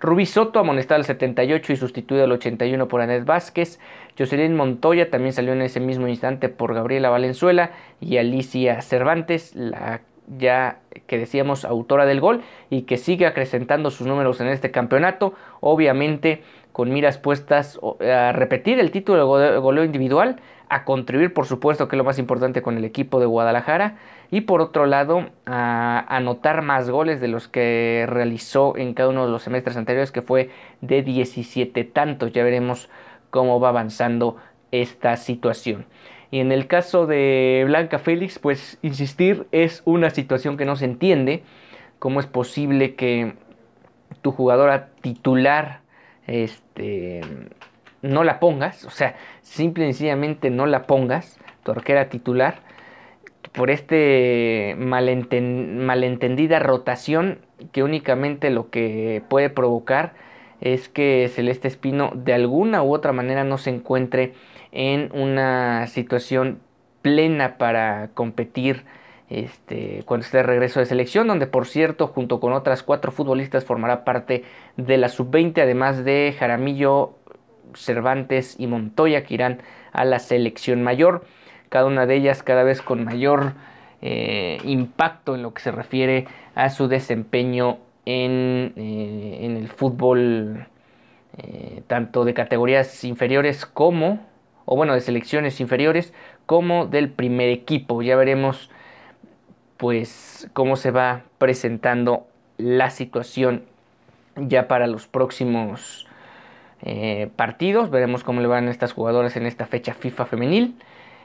Rubí 0.00 0.26
Soto 0.26 0.60
amonestada 0.60 1.00
al 1.00 1.04
78 1.04 1.72
y 1.72 1.76
sustituida 1.76 2.22
al 2.22 2.30
81 2.30 2.86
por 2.86 3.00
Anet 3.00 3.24
Vázquez. 3.24 3.80
Jocelyn 4.16 4.54
Montoya 4.54 5.10
también 5.10 5.32
salió 5.32 5.54
en 5.54 5.62
ese 5.62 5.80
mismo 5.80 6.06
instante 6.06 6.48
por 6.48 6.72
Gabriela 6.72 7.10
Valenzuela 7.10 7.72
y 8.00 8.18
Alicia 8.18 8.80
Cervantes, 8.80 9.56
la 9.56 10.02
ya 10.38 10.78
que 11.08 11.18
decíamos 11.18 11.64
autora 11.64 12.06
del 12.06 12.20
gol 12.20 12.42
y 12.70 12.82
que 12.82 12.98
sigue 12.98 13.26
acrecentando 13.26 13.90
sus 13.90 14.06
números 14.06 14.40
en 14.40 14.46
este 14.46 14.70
campeonato, 14.70 15.34
obviamente 15.58 16.44
con 16.70 16.92
miras 16.92 17.18
puestas 17.18 17.80
a 18.00 18.30
repetir 18.30 18.78
el 18.78 18.92
título 18.92 19.36
de 19.36 19.58
goleo 19.58 19.82
individual, 19.82 20.36
a 20.72 20.84
contribuir 20.84 21.34
por 21.34 21.46
supuesto 21.46 21.86
que 21.86 21.96
es 21.96 21.98
lo 21.98 22.04
más 22.04 22.18
importante 22.18 22.62
con 22.62 22.78
el 22.78 22.84
equipo 22.84 23.20
de 23.20 23.26
Guadalajara 23.26 23.98
y 24.30 24.42
por 24.42 24.62
otro 24.62 24.86
lado 24.86 25.28
a 25.44 26.06
anotar 26.08 26.62
más 26.62 26.88
goles 26.88 27.20
de 27.20 27.28
los 27.28 27.46
que 27.46 28.06
realizó 28.08 28.76
en 28.78 28.94
cada 28.94 29.10
uno 29.10 29.26
de 29.26 29.30
los 29.30 29.42
semestres 29.42 29.76
anteriores 29.76 30.12
que 30.12 30.22
fue 30.22 30.48
de 30.80 31.02
17 31.02 31.84
tantos. 31.84 32.32
Ya 32.32 32.42
veremos 32.42 32.88
cómo 33.28 33.60
va 33.60 33.68
avanzando 33.68 34.38
esta 34.70 35.18
situación. 35.18 35.84
Y 36.30 36.40
en 36.40 36.50
el 36.50 36.66
caso 36.66 37.06
de 37.06 37.64
Blanca 37.66 37.98
Félix, 37.98 38.38
pues 38.38 38.78
insistir 38.80 39.46
es 39.52 39.82
una 39.84 40.08
situación 40.08 40.56
que 40.56 40.64
no 40.64 40.76
se 40.76 40.86
entiende. 40.86 41.42
¿Cómo 41.98 42.18
es 42.20 42.26
posible 42.26 42.94
que 42.94 43.34
tu 44.22 44.32
jugadora 44.32 44.88
titular 45.02 45.82
este, 46.26 47.20
no 48.02 48.24
la 48.24 48.40
pongas? 48.40 48.84
O 48.84 48.90
sea, 48.90 49.16
simple 49.40 49.84
y 49.84 49.92
sencillamente 49.92 50.50
no 50.50 50.66
la 50.66 50.86
pongas, 50.86 51.38
tu 51.62 51.72
arquera 51.72 52.08
titular 52.08 52.60
por 53.52 53.70
este 53.70 54.74
malentendida 54.78 56.58
rotación 56.58 57.38
que 57.72 57.82
únicamente 57.82 58.50
lo 58.50 58.70
que 58.70 59.22
puede 59.28 59.50
provocar 59.50 60.14
es 60.60 60.88
que 60.88 61.28
Celeste 61.32 61.68
Espino 61.68 62.12
de 62.14 62.32
alguna 62.32 62.82
u 62.82 62.94
otra 62.94 63.12
manera 63.12 63.44
no 63.44 63.58
se 63.58 63.70
encuentre 63.70 64.34
en 64.70 65.10
una 65.12 65.86
situación 65.88 66.60
plena 67.02 67.58
para 67.58 68.10
competir 68.14 68.84
este, 69.28 70.02
cuando 70.04 70.24
esté 70.24 70.38
de 70.38 70.42
regreso 70.44 70.80
de 70.80 70.86
selección, 70.86 71.26
donde 71.26 71.46
por 71.46 71.66
cierto, 71.66 72.06
junto 72.06 72.38
con 72.38 72.52
otras 72.52 72.82
cuatro 72.82 73.12
futbolistas, 73.12 73.64
formará 73.64 74.04
parte 74.04 74.44
de 74.76 74.98
la 74.98 75.08
sub-20, 75.08 75.62
además 75.62 76.04
de 76.04 76.34
Jaramillo, 76.38 77.14
Cervantes 77.74 78.56
y 78.58 78.66
Montoya, 78.66 79.24
que 79.24 79.34
irán 79.34 79.62
a 79.92 80.04
la 80.04 80.18
selección 80.18 80.82
mayor 80.82 81.24
cada 81.72 81.86
una 81.86 82.04
de 82.04 82.16
ellas 82.16 82.42
cada 82.42 82.64
vez 82.64 82.82
con 82.82 83.02
mayor 83.02 83.54
eh, 84.02 84.58
impacto 84.64 85.34
en 85.34 85.42
lo 85.42 85.54
que 85.54 85.62
se 85.62 85.72
refiere 85.72 86.26
a 86.54 86.68
su 86.68 86.86
desempeño 86.86 87.78
en, 88.04 88.74
eh, 88.76 89.56
el 89.58 89.68
fútbol 89.68 90.66
eh, 91.38 91.82
tanto 91.86 92.26
de 92.26 92.34
categorías 92.34 93.04
inferiores 93.04 93.64
como, 93.64 94.20
o 94.66 94.76
bueno, 94.76 94.92
de 94.92 95.00
selecciones 95.00 95.60
inferiores 95.60 96.12
como 96.44 96.84
del 96.84 97.08
primer 97.08 97.48
equipo. 97.48 98.02
Ya 98.02 98.16
veremos 98.16 98.68
pues 99.78 100.50
cómo 100.52 100.76
se 100.76 100.90
va 100.90 101.22
presentando 101.38 102.26
la 102.58 102.90
situación 102.90 103.64
ya 104.36 104.68
para 104.68 104.86
los 104.86 105.06
próximos 105.06 106.06
partidos. 107.36 107.90
Veremos 107.90 108.24
cómo 108.24 108.40
le 108.40 108.48
van 108.48 108.68
estas 108.68 108.92
jugadoras 108.92 109.36
en 109.36 109.46
esta 109.46 109.66
fecha 109.66 109.94
FIFA 109.94 110.26
femenil 110.26 110.74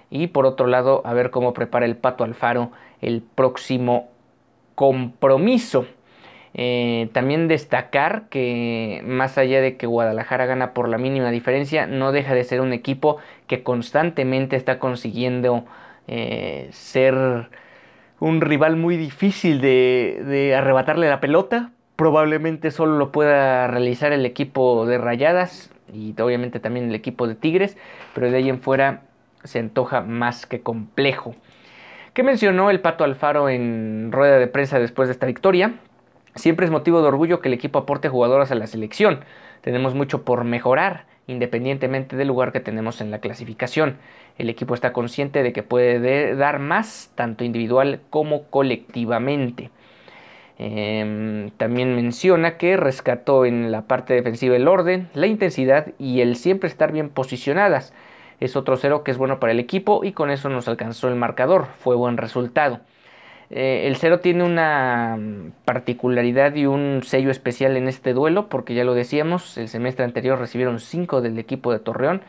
y 0.09 0.27
por 0.27 0.45
otro 0.45 0.67
lado 0.67 1.01
a 1.05 1.13
ver 1.13 1.31
cómo 1.31 1.53
prepara 1.53 1.85
el 1.85 1.97
Pato 1.97 2.23
Alfaro 2.23 2.71
el 3.01 3.21
próximo 3.21 4.09
compromiso. 4.75 5.87
Eh, 6.53 7.09
también 7.13 7.47
destacar 7.47 8.29
que 8.29 9.01
más 9.05 9.37
allá 9.37 9.61
de 9.61 9.77
que 9.77 9.85
Guadalajara 9.85 10.45
gana 10.45 10.73
por 10.73 10.89
la 10.89 10.97
mínima 10.97 11.29
diferencia, 11.29 11.85
no 11.85 12.11
deja 12.11 12.33
de 12.33 12.43
ser 12.43 12.61
un 12.61 12.73
equipo 12.73 13.17
que 13.47 13.63
constantemente 13.63 14.55
está 14.55 14.79
consiguiendo 14.79 15.65
eh, 16.07 16.69
ser 16.71 17.49
un 18.19 18.41
rival 18.41 18.75
muy 18.75 18.97
difícil 18.97 19.61
de, 19.61 20.55
arrebatarle 20.57 21.09
la 21.09 21.19
pelota. 21.19 21.71
Probablemente 21.97 22.69
solo 22.71 22.97
lo 22.97 23.11
pueda 23.11 23.67
realizar 23.67 24.13
el 24.13 24.25
equipo 24.25 24.85
de 24.85 24.99
Rayadas 24.99 25.71
y 25.91 26.13
obviamente 26.21 26.59
también 26.59 26.89
el 26.89 26.95
equipo 26.95 27.27
de 27.27 27.33
Tigres, 27.33 27.75
pero 28.13 28.29
de 28.29 28.37
ahí 28.37 28.49
en 28.49 28.61
fuera 28.61 29.01
se 29.43 29.57
antoja 29.59 30.01
más 30.01 30.45
que 30.45 30.61
complejo. 30.61 31.35
¿Qué 32.13 32.21
mencionó 32.21 32.69
el 32.69 32.81
Pato 32.81 33.03
Alfaro 33.03 33.49
en 33.49 34.11
rueda 34.11 34.37
de 34.37 34.47
prensa 34.47 34.79
después 34.79 35.07
de 35.07 35.13
esta 35.13 35.25
victoria? 35.25 35.73
Siempre 36.35 36.65
es 36.65 36.71
motivo 36.71 37.01
de 37.01 37.07
orgullo 37.07 37.39
que 37.41 37.47
el 37.47 37.53
equipo 37.55 37.79
aporte 37.79 38.09
jugadoras 38.09 38.51
a 38.51 38.55
la 38.55 38.67
selección. 38.67 39.21
Tenemos 39.61 39.95
mucho 39.95 40.23
por 40.23 40.43
mejorar, 40.43 41.05
independientemente 41.25 42.15
del 42.15 42.27
lugar 42.27 42.51
que 42.51 42.59
tenemos 42.59 43.01
en 43.01 43.09
la 43.09 43.19
clasificación. 43.19 43.97
El 44.37 44.49
equipo 44.49 44.75
está 44.75 44.93
consciente 44.93 45.41
de 45.41 45.51
que 45.51 45.63
puede 45.63 46.35
dar 46.35 46.59
más, 46.59 47.11
tanto 47.15 47.43
individual 47.43 48.01
como 48.11 48.43
colectivamente. 48.43 49.71
Em, 50.59 51.51
también 51.51 51.95
menciona 51.95 52.57
que 52.57 52.77
rescató 52.77 53.45
en 53.45 53.71
la 53.71 53.83
parte 53.83 54.15
defensiva 54.15 54.55
el 54.55 54.67
orden, 54.67 55.07
la 55.13 55.27
intensidad 55.27 55.93
y 55.99 56.21
el 56.21 56.35
siempre 56.35 56.67
estar 56.67 56.91
bien 56.91 57.09
posicionadas. 57.09 57.93
Es 58.39 58.55
otro 58.55 58.75
cero 58.77 59.03
que 59.03 59.11
es 59.11 59.17
bueno 59.17 59.39
para 59.39 59.51
el 59.51 59.59
equipo 59.59 60.03
y 60.03 60.13
con 60.13 60.31
eso 60.31 60.49
nos 60.49 60.67
alcanzó 60.67 61.09
el 61.09 61.15
marcador, 61.15 61.67
fue 61.79 61.95
buen 61.95 62.17
resultado. 62.17 62.79
Eh, 63.49 63.83
el 63.87 63.95
cero 63.97 64.19
tiene 64.19 64.43
una 64.43 65.17
particularidad 65.63 66.53
y 66.55 66.65
un 66.65 67.01
sello 67.03 67.31
especial 67.31 67.77
en 67.77 67.87
este 67.87 68.13
duelo 68.13 68.49
porque 68.49 68.73
ya 68.73 68.83
lo 68.83 68.93
decíamos, 68.93 69.57
el 69.57 69.69
semestre 69.69 70.05
anterior 70.05 70.39
recibieron 70.39 70.79
5 70.79 71.21
del 71.21 71.39
equipo 71.39 71.71
de 71.71 71.79
Torreón 71.79 72.21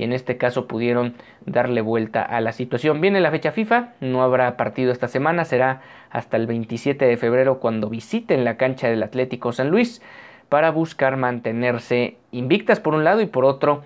y 0.00 0.04
en 0.04 0.14
este 0.14 0.38
caso 0.38 0.66
pudieron 0.66 1.12
darle 1.44 1.82
vuelta 1.82 2.22
a 2.22 2.40
la 2.40 2.52
situación. 2.52 3.02
Viene 3.02 3.20
la 3.20 3.30
fecha 3.30 3.52
FIFA, 3.52 3.90
no 4.00 4.22
habrá 4.22 4.56
partido 4.56 4.92
esta 4.92 5.08
semana, 5.08 5.44
será 5.44 5.82
hasta 6.08 6.38
el 6.38 6.46
27 6.46 7.04
de 7.04 7.18
febrero 7.18 7.58
cuando 7.58 7.90
visiten 7.90 8.42
la 8.42 8.56
cancha 8.56 8.88
del 8.88 9.02
Atlético 9.02 9.52
San 9.52 9.68
Luis 9.68 10.00
para 10.48 10.70
buscar 10.70 11.18
mantenerse 11.18 12.16
invictas 12.32 12.80
por 12.80 12.94
un 12.94 13.04
lado 13.04 13.20
y 13.20 13.26
por 13.26 13.44
otro 13.44 13.82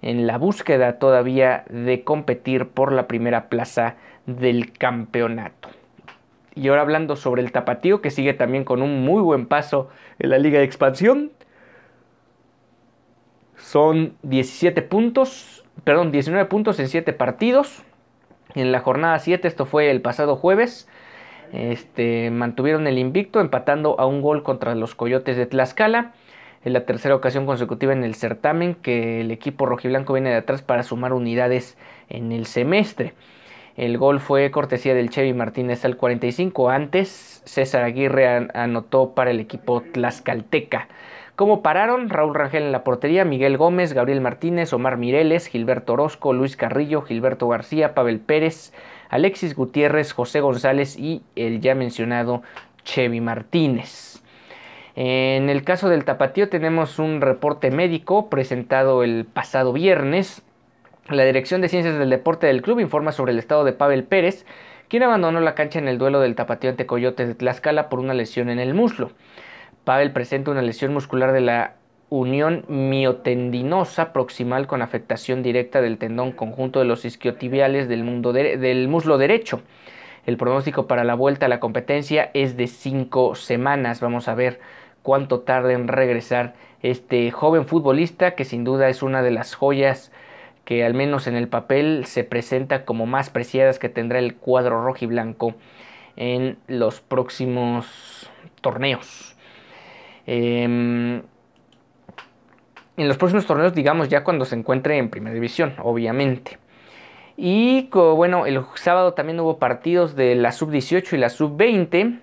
en 0.00 0.26
la 0.26 0.38
búsqueda 0.38 0.98
todavía 0.98 1.64
de 1.68 2.02
competir 2.02 2.68
por 2.68 2.90
la 2.90 3.06
primera 3.06 3.50
plaza 3.50 3.96
del 4.24 4.72
campeonato. 4.72 5.68
Y 6.54 6.68
ahora 6.68 6.80
hablando 6.80 7.14
sobre 7.14 7.42
el 7.42 7.52
tapatío 7.52 8.00
que 8.00 8.10
sigue 8.10 8.32
también 8.32 8.64
con 8.64 8.80
un 8.80 9.04
muy 9.04 9.20
buen 9.20 9.44
paso 9.44 9.90
en 10.18 10.30
la 10.30 10.38
liga 10.38 10.60
de 10.60 10.64
expansión. 10.64 11.30
Son 13.58 14.14
17 14.22 14.82
puntos, 14.82 15.64
perdón, 15.84 16.12
19 16.12 16.48
puntos 16.48 16.78
en 16.80 16.88
7 16.88 17.12
partidos. 17.12 17.82
En 18.54 18.72
la 18.72 18.80
jornada 18.80 19.18
7, 19.18 19.46
esto 19.46 19.66
fue 19.66 19.90
el 19.90 20.00
pasado 20.00 20.36
jueves, 20.36 20.88
este, 21.52 22.30
mantuvieron 22.30 22.86
el 22.86 22.98
invicto 22.98 23.40
empatando 23.40 23.98
a 23.98 24.06
un 24.06 24.22
gol 24.22 24.42
contra 24.42 24.74
los 24.74 24.94
Coyotes 24.94 25.36
de 25.36 25.46
Tlaxcala. 25.46 26.12
Es 26.64 26.72
la 26.72 26.84
tercera 26.84 27.14
ocasión 27.14 27.46
consecutiva 27.46 27.92
en 27.92 28.04
el 28.04 28.14
certamen 28.14 28.74
que 28.74 29.20
el 29.20 29.30
equipo 29.30 29.66
rojiblanco 29.66 30.14
viene 30.14 30.30
de 30.30 30.36
atrás 30.36 30.62
para 30.62 30.82
sumar 30.82 31.12
unidades 31.12 31.78
en 32.08 32.32
el 32.32 32.46
semestre. 32.46 33.14
El 33.76 33.96
gol 33.96 34.18
fue 34.18 34.50
cortesía 34.50 34.92
del 34.92 35.08
Chevy 35.08 35.34
Martínez 35.34 35.84
al 35.84 35.96
45. 35.96 36.68
Antes, 36.68 37.42
César 37.44 37.84
Aguirre 37.84 38.48
anotó 38.52 39.14
para 39.14 39.30
el 39.30 39.38
equipo 39.38 39.82
Tlaxcalteca. 39.82 40.88
¿Cómo 41.38 41.62
pararon? 41.62 42.10
Raúl 42.10 42.34
Rangel 42.34 42.64
en 42.64 42.72
la 42.72 42.82
portería, 42.82 43.24
Miguel 43.24 43.56
Gómez, 43.56 43.92
Gabriel 43.92 44.20
Martínez, 44.20 44.72
Omar 44.72 44.96
Mireles, 44.96 45.46
Gilberto 45.46 45.92
Orozco, 45.92 46.32
Luis 46.32 46.56
Carrillo, 46.56 47.02
Gilberto 47.02 47.46
García, 47.46 47.94
Pavel 47.94 48.18
Pérez, 48.18 48.72
Alexis 49.08 49.54
Gutiérrez, 49.54 50.12
José 50.12 50.40
González 50.40 50.98
y 50.98 51.22
el 51.36 51.60
ya 51.60 51.76
mencionado 51.76 52.42
Chevy 52.82 53.20
Martínez. 53.20 54.20
En 54.96 55.48
el 55.48 55.62
caso 55.62 55.88
del 55.88 56.04
tapatío 56.04 56.48
tenemos 56.48 56.98
un 56.98 57.20
reporte 57.20 57.70
médico 57.70 58.28
presentado 58.28 59.04
el 59.04 59.24
pasado 59.24 59.72
viernes. 59.72 60.42
La 61.08 61.22
Dirección 61.22 61.60
de 61.60 61.68
Ciencias 61.68 62.00
del 62.00 62.10
Deporte 62.10 62.48
del 62.48 62.62
club 62.62 62.80
informa 62.80 63.12
sobre 63.12 63.30
el 63.30 63.38
estado 63.38 63.62
de 63.62 63.74
Pavel 63.74 64.02
Pérez, 64.02 64.44
quien 64.88 65.04
abandonó 65.04 65.38
la 65.38 65.54
cancha 65.54 65.78
en 65.78 65.86
el 65.86 65.98
duelo 65.98 66.18
del 66.18 66.34
tapatío 66.34 66.70
ante 66.70 66.86
Coyotes 66.86 67.28
de 67.28 67.36
Tlaxcala 67.36 67.88
por 67.88 68.00
una 68.00 68.12
lesión 68.12 68.50
en 68.50 68.58
el 68.58 68.74
muslo. 68.74 69.12
Pavel 69.88 70.12
presenta 70.12 70.50
una 70.50 70.60
lesión 70.60 70.92
muscular 70.92 71.32
de 71.32 71.40
la 71.40 71.76
unión 72.10 72.66
miotendinosa 72.68 74.12
proximal 74.12 74.66
con 74.66 74.82
afectación 74.82 75.42
directa 75.42 75.80
del 75.80 75.96
tendón 75.96 76.32
conjunto 76.32 76.78
de 76.78 76.84
los 76.84 77.06
isquiotibiales 77.06 77.88
del, 77.88 78.20
del 78.60 78.88
muslo 78.88 79.16
derecho. 79.16 79.62
El 80.26 80.36
pronóstico 80.36 80.86
para 80.86 81.04
la 81.04 81.14
vuelta 81.14 81.46
a 81.46 81.48
la 81.48 81.58
competencia 81.58 82.30
es 82.34 82.58
de 82.58 82.66
cinco 82.66 83.34
semanas. 83.34 84.02
Vamos 84.02 84.28
a 84.28 84.34
ver 84.34 84.60
cuánto 85.02 85.40
tarda 85.40 85.72
en 85.72 85.88
regresar 85.88 86.52
este 86.82 87.30
joven 87.30 87.64
futbolista 87.64 88.34
que 88.34 88.44
sin 88.44 88.64
duda 88.64 88.90
es 88.90 89.02
una 89.02 89.22
de 89.22 89.30
las 89.30 89.54
joyas 89.54 90.12
que 90.66 90.84
al 90.84 90.92
menos 90.92 91.26
en 91.26 91.34
el 91.34 91.48
papel 91.48 92.04
se 92.04 92.24
presenta 92.24 92.84
como 92.84 93.06
más 93.06 93.30
preciadas 93.30 93.78
que 93.78 93.88
tendrá 93.88 94.18
el 94.18 94.34
cuadro 94.34 94.84
rojo 94.84 95.06
y 95.06 95.06
blanco 95.06 95.54
en 96.16 96.58
los 96.66 97.00
próximos 97.00 98.30
torneos. 98.60 99.37
Em, 100.30 101.22
en 102.98 103.08
los 103.08 103.16
próximos 103.16 103.46
torneos, 103.46 103.72
digamos, 103.72 104.10
ya 104.10 104.24
cuando 104.24 104.44
se 104.44 104.56
encuentre 104.56 104.98
en 104.98 105.08
primera 105.08 105.32
división, 105.32 105.72
obviamente. 105.82 106.58
Y 107.34 107.88
bueno, 107.90 108.44
el 108.44 108.62
sábado 108.74 109.14
también 109.14 109.40
hubo 109.40 109.58
partidos 109.58 110.16
de 110.16 110.34
la 110.34 110.52
sub-18 110.52 111.14
y 111.14 111.16
la 111.16 111.30
sub-20. 111.30 112.20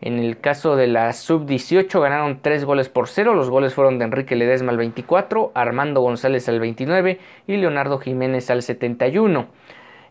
En 0.00 0.18
el 0.18 0.40
caso 0.40 0.74
de 0.74 0.88
la 0.88 1.12
sub-18 1.12 2.00
ganaron 2.00 2.40
3 2.42 2.64
goles 2.64 2.88
por 2.88 3.06
0. 3.06 3.34
Los 3.34 3.48
goles 3.48 3.74
fueron 3.74 4.00
de 4.00 4.06
Enrique 4.06 4.34
Ledesma 4.34 4.72
al 4.72 4.78
24, 4.78 5.52
Armando 5.54 6.00
González 6.00 6.48
al 6.48 6.58
29 6.58 7.20
y 7.46 7.56
Leonardo 7.58 7.98
Jiménez 7.98 8.50
al 8.50 8.62
71. 8.62 9.46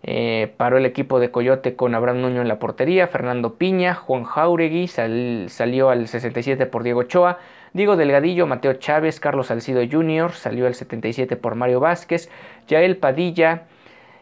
Eh, 0.01 0.53
paró 0.55 0.77
el 0.77 0.85
equipo 0.85 1.19
de 1.19 1.29
Coyote 1.29 1.75
con 1.75 1.93
Abraham 1.93 2.21
Nuño 2.21 2.41
en 2.41 2.47
la 2.47 2.59
portería, 2.59 3.07
Fernando 3.07 3.55
Piña, 3.55 3.95
Juan 3.95 4.23
Jauregui 4.23 4.87
salió 4.87 5.89
al 5.89 6.07
67 6.07 6.65
por 6.67 6.83
Diego 6.83 7.01
Ochoa, 7.01 7.39
Diego 7.73 7.97
Delgadillo, 7.97 8.47
Mateo 8.47 8.73
Chávez, 8.73 9.19
Carlos 9.19 9.47
Salcido 9.47 9.81
Jr. 9.89 10.31
salió 10.31 10.67
al 10.67 10.75
77 10.75 11.35
por 11.35 11.55
Mario 11.55 11.81
Vázquez, 11.81 12.29
Yael 12.67 12.97
Padilla, 12.97 13.63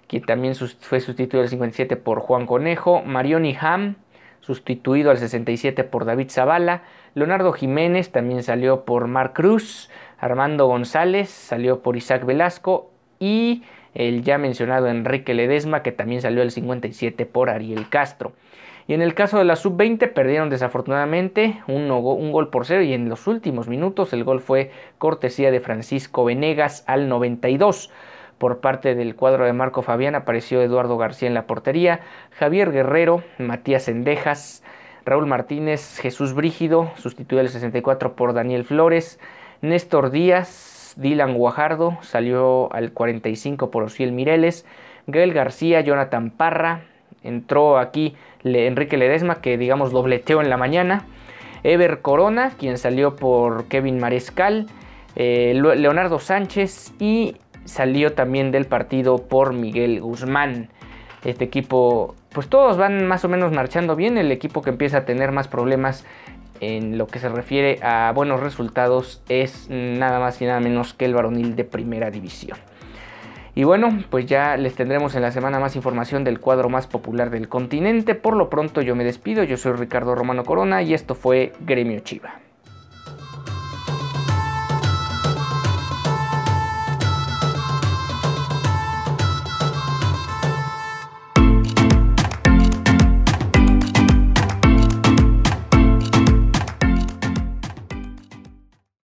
quien 0.07 0.23
también 0.23 0.55
fue 0.55 0.99
sustituido 0.99 1.43
al 1.43 1.49
57 1.49 1.95
por 1.95 2.21
Juan 2.21 2.47
Conejo, 2.47 3.03
Marioni 3.03 3.55
Ham, 3.59 3.95
sustituido 4.41 5.11
al 5.11 5.17
67 5.17 5.83
por 5.83 6.05
David 6.05 6.29
Zavala, 6.29 6.83
Leonardo 7.13 7.53
Jiménez 7.53 8.11
también 8.11 8.43
salió 8.43 8.83
por 8.83 9.07
Marc 9.07 9.35
Cruz, 9.35 9.89
Armando 10.17 10.65
González 10.65 11.29
salió 11.29 11.81
por 11.81 11.97
Isaac 11.97 12.25
Velasco 12.25 12.91
y 13.19 13.63
el 13.97 14.23
ya 14.23 14.37
mencionado 14.37 14.87
Enrique 14.87 15.33
Ledesma, 15.33 15.81
que 15.81 15.91
también 15.91 16.21
salió 16.21 16.43
el 16.43 16.51
57 16.51 17.25
por 17.25 17.49
Ariel 17.49 17.89
Castro. 17.89 18.33
Y 18.87 18.93
en 18.93 19.01
el 19.01 19.15
caso 19.15 19.39
de 19.39 19.43
la 19.43 19.55
sub-20 19.55 20.13
perdieron 20.13 20.49
desafortunadamente 20.49 21.61
un, 21.67 21.91
un, 21.91 22.31
gol 22.31 22.49
por 22.49 22.65
cero 22.65 22.83
y 22.83 22.93
en 22.93 23.09
los 23.09 23.27
últimos 23.27 23.67
minutos 23.67 24.13
el 24.13 24.23
gol 24.23 24.39
fue 24.39 24.71
cortesía 24.97 25.51
de 25.51 25.59
Francisco 25.59 26.23
Venegas 26.23 26.83
al 26.87 27.09
92. 27.09 27.91
Por 28.37 28.59
parte 28.59 28.93
del 28.93 29.15
cuadro 29.15 29.45
de 29.45 29.53
Marco 29.53 29.81
Fabián 29.81 30.15
apareció 30.15 30.61
Eduardo 30.61 30.97
García 30.97 31.27
en 31.27 31.33
la 31.33 31.47
portería, 31.47 32.01
Javier 32.37 32.71
Guerrero, 32.71 33.23
Matías 33.39 33.87
Endejas, 33.89 34.63
Raúl 35.05 35.25
Martínez, 35.25 35.97
Jesús 35.99 36.33
Brígido, 36.33 36.91
sustituyó 36.97 37.41
el 37.41 37.49
64 37.49 38.15
por 38.15 38.33
Daniel 38.33 38.63
Flores, 38.63 39.19
Néstor 39.61 40.11
Díaz, 40.11 40.76
Dylan 40.97 41.35
Guajardo 41.35 41.97
salió 42.01 42.73
al 42.73 42.91
45 42.91 43.71
por 43.71 43.83
Osiel 43.83 44.11
Mireles, 44.11 44.65
Gael 45.05 45.33
García, 45.33 45.81
Jonathan 45.81 46.31
Parra, 46.31 46.81
entró 47.23 47.77
aquí 47.77 48.15
Enrique 48.43 48.97
Ledesma 48.97 49.41
que 49.41 49.57
digamos 49.57 49.91
dobleteó 49.91 50.41
en 50.41 50.49
la 50.49 50.57
mañana, 50.57 51.05
Ever 51.63 52.01
Corona, 52.01 52.51
quien 52.57 52.77
salió 52.77 53.15
por 53.15 53.65
Kevin 53.65 53.99
Marescal, 53.99 54.67
eh, 55.15 55.53
Leonardo 55.53 56.19
Sánchez 56.19 56.93
y 56.99 57.37
salió 57.65 58.13
también 58.13 58.51
del 58.51 58.65
partido 58.65 59.17
por 59.17 59.53
Miguel 59.53 60.01
Guzmán. 60.01 60.69
Este 61.25 61.43
equipo, 61.43 62.15
pues 62.31 62.47
todos 62.47 62.77
van 62.77 63.05
más 63.07 63.25
o 63.25 63.27
menos 63.27 63.51
marchando 63.51 63.95
bien. 63.95 64.17
El 64.17 64.31
equipo 64.31 64.61
que 64.61 64.69
empieza 64.69 64.99
a 64.99 65.05
tener 65.05 65.31
más 65.31 65.47
problemas 65.47 66.05
en 66.61 66.97
lo 66.97 67.07
que 67.07 67.19
se 67.19 67.29
refiere 67.29 67.79
a 67.81 68.11
buenos 68.13 68.39
resultados 68.39 69.21
es 69.29 69.67
nada 69.69 70.19
más 70.19 70.41
y 70.41 70.45
nada 70.45 70.59
menos 70.59 70.93
que 70.93 71.05
el 71.05 71.13
varonil 71.13 71.55
de 71.55 71.63
primera 71.63 72.11
división. 72.11 72.57
Y 73.55 73.63
bueno, 73.63 73.89
pues 74.11 74.27
ya 74.27 74.55
les 74.55 74.75
tendremos 74.75 75.15
en 75.15 75.23
la 75.23 75.31
semana 75.31 75.59
más 75.59 75.75
información 75.75 76.23
del 76.23 76.39
cuadro 76.39 76.69
más 76.69 76.85
popular 76.85 77.31
del 77.31 77.49
continente. 77.49 78.13
Por 78.13 78.35
lo 78.35 78.51
pronto 78.51 78.81
yo 78.81 78.95
me 78.95 79.03
despido, 79.03 79.43
yo 79.43 79.57
soy 79.57 79.73
Ricardo 79.73 80.13
Romano 80.13 80.43
Corona 80.43 80.83
y 80.83 80.93
esto 80.93 81.15
fue 81.15 81.53
Gremio 81.61 81.99
Chiva. 82.01 82.46